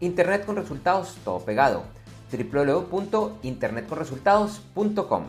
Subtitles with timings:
[0.00, 1.84] Internet con resultados, todo pegado.
[2.32, 5.24] www.internetconresultados.com.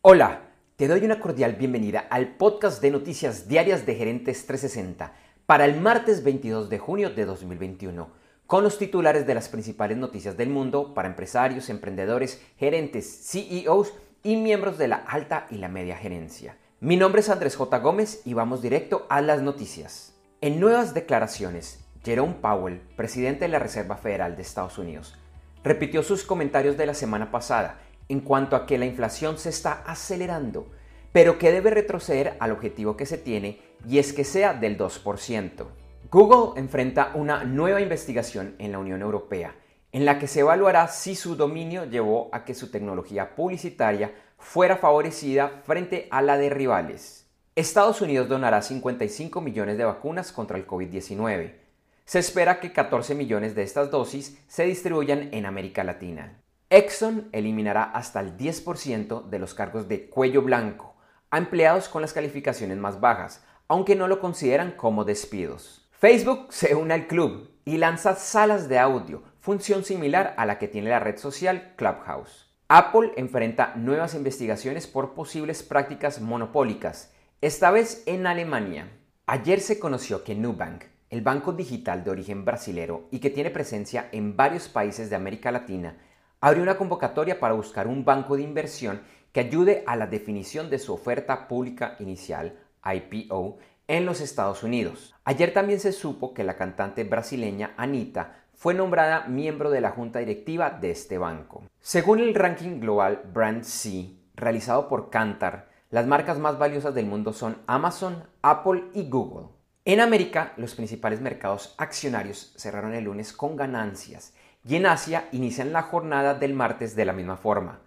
[0.00, 0.40] Hola,
[0.76, 5.12] te doy una cordial bienvenida al podcast de noticias diarias de Gerentes 360
[5.44, 8.08] para el martes 22 de junio de 2021,
[8.46, 13.92] con los titulares de las principales noticias del mundo para empresarios, emprendedores, gerentes, CEOs
[14.22, 16.56] y miembros de la alta y la media gerencia.
[16.80, 17.78] Mi nombre es Andrés J.
[17.80, 20.14] Gómez y vamos directo a las noticias.
[20.40, 25.16] En nuevas declaraciones, Jerome Powell, presidente de la Reserva Federal de Estados Unidos,
[25.62, 29.82] repitió sus comentarios de la semana pasada en cuanto a que la inflación se está
[29.86, 30.70] acelerando,
[31.12, 35.66] pero que debe retroceder al objetivo que se tiene y es que sea del 2%.
[36.10, 39.54] Google enfrenta una nueva investigación en la Unión Europea
[39.94, 44.76] en la que se evaluará si su dominio llevó a que su tecnología publicitaria fuera
[44.76, 47.28] favorecida frente a la de rivales.
[47.54, 51.63] Estados Unidos donará 55 millones de vacunas contra el COVID-19.
[52.04, 56.38] Se espera que 14 millones de estas dosis se distribuyan en América Latina.
[56.68, 60.96] Exxon eliminará hasta el 10% de los cargos de cuello blanco
[61.30, 65.88] a empleados con las calificaciones más bajas, aunque no lo consideran como despidos.
[65.92, 70.68] Facebook se une al club y lanza salas de audio función similar a la que
[70.68, 72.50] tiene la red social Clubhouse.
[72.68, 78.90] Apple enfrenta nuevas investigaciones por posibles prácticas monopólicas, esta vez en Alemania.
[79.26, 80.84] Ayer se conoció que Nubank,
[81.14, 85.52] el banco digital de origen brasilero y que tiene presencia en varios países de América
[85.52, 85.96] Latina,
[86.40, 89.00] abrió una convocatoria para buscar un banco de inversión
[89.30, 95.14] que ayude a la definición de su oferta pública inicial, IPO, en los Estados Unidos.
[95.24, 100.18] Ayer también se supo que la cantante brasileña Anita fue nombrada miembro de la junta
[100.18, 101.62] directiva de este banco.
[101.78, 107.32] Según el ranking global Brand C, realizado por Kantar, las marcas más valiosas del mundo
[107.32, 109.53] son Amazon, Apple y Google.
[109.86, 114.32] En América, los principales mercados accionarios cerraron el lunes con ganancias
[114.66, 117.80] y en Asia inician la jornada del martes de la misma forma.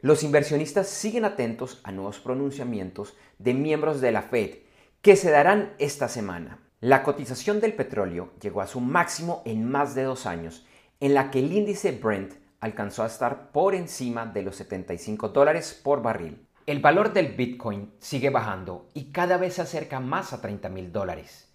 [0.00, 4.58] Los inversionistas siguen atentos a nuevos pronunciamientos de miembros de la Fed
[5.00, 6.60] que se darán esta semana.
[6.78, 10.64] La cotización del petróleo llegó a su máximo en más de dos años,
[11.00, 15.80] en la que el índice Brent alcanzó a estar por encima de los 75 dólares
[15.82, 16.46] por barril.
[16.64, 20.92] El valor del Bitcoin sigue bajando y cada vez se acerca más a 30 mil
[20.92, 21.48] dólares.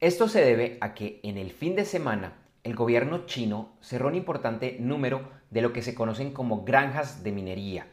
[0.00, 2.32] Esto se debe a que en el fin de semana
[2.64, 7.30] el gobierno chino cerró un importante número de lo que se conocen como granjas de
[7.30, 7.86] minería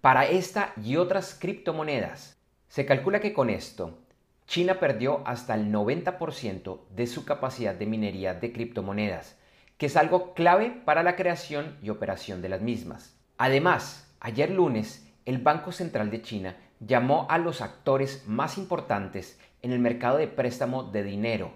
[0.00, 2.38] para esta y otras criptomonedas.
[2.68, 3.98] Se calcula que con esto
[4.46, 9.36] China perdió hasta el 90% de su capacidad de minería de criptomonedas,
[9.76, 13.14] que es algo clave para la creación y operación de las mismas.
[13.36, 19.72] Además, ayer lunes, el Banco Central de China llamó a los actores más importantes en
[19.72, 21.52] el mercado de préstamo de dinero,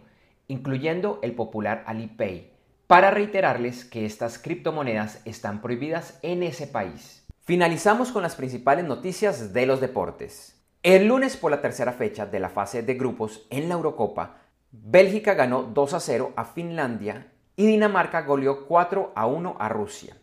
[0.49, 2.53] incluyendo el popular Alipay,
[2.87, 7.27] para reiterarles que estas criptomonedas están prohibidas en ese país.
[7.41, 10.63] Finalizamos con las principales noticias de los deportes.
[10.83, 14.39] El lunes por la tercera fecha de la fase de grupos en la Eurocopa,
[14.71, 20.17] Bélgica ganó 2 a 0 a Finlandia y Dinamarca goleó 4 a 1 a Rusia.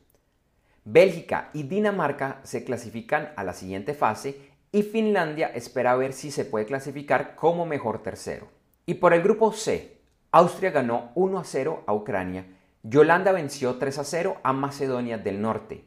[0.84, 6.44] Bélgica y Dinamarca se clasifican a la siguiente fase y Finlandia espera ver si se
[6.44, 8.48] puede clasificar como mejor tercero.
[8.88, 10.00] Y por el grupo C,
[10.32, 12.46] Austria ganó 1 a 0 a Ucrania
[12.84, 15.84] y Holanda venció 3 a 0 a Macedonia del Norte.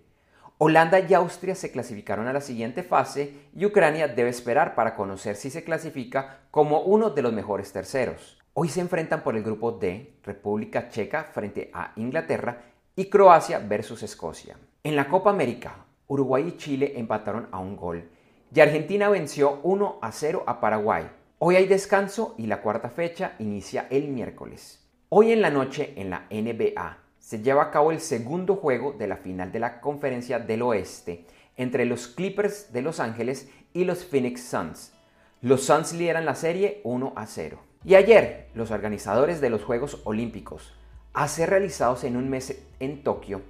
[0.58, 5.34] Holanda y Austria se clasificaron a la siguiente fase y Ucrania debe esperar para conocer
[5.34, 8.38] si se clasifica como uno de los mejores terceros.
[8.52, 12.62] Hoy se enfrentan por el grupo D, República Checa frente a Inglaterra
[12.94, 14.56] y Croacia versus Escocia.
[14.86, 18.06] En la Copa América, Uruguay y Chile empataron a un gol
[18.54, 21.08] y Argentina venció 1 a 0 a Paraguay.
[21.38, 24.86] Hoy hay descanso y la cuarta fecha inicia el miércoles.
[25.08, 29.06] Hoy en la noche en la NBA, se lleva a cabo el segundo juego de
[29.06, 31.24] la final de la Conferencia del Oeste
[31.56, 34.92] entre los Clippers de Los Ángeles y los Phoenix Suns.
[35.40, 37.58] Los Suns lideran la serie 1 a 0.
[37.86, 40.74] Y ayer, los organizadores de los Juegos Olímpicos,
[41.14, 43.40] a ser realizados en un mes en Tokio,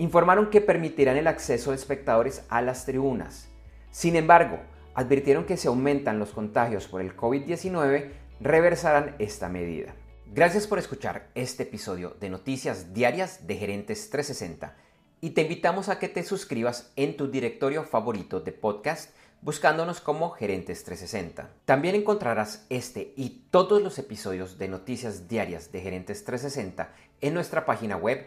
[0.00, 3.48] informaron que permitirán el acceso de espectadores a las tribunas.
[3.90, 4.58] Sin embargo,
[4.94, 8.10] advirtieron que si aumentan los contagios por el COVID-19,
[8.40, 9.94] reversarán esta medida.
[10.32, 14.74] Gracias por escuchar este episodio de Noticias Diarias de Gerentes 360
[15.20, 19.10] y te invitamos a que te suscribas en tu directorio favorito de podcast
[19.42, 21.50] buscándonos como Gerentes 360.
[21.66, 27.66] También encontrarás este y todos los episodios de Noticias Diarias de Gerentes 360 en nuestra
[27.66, 28.26] página web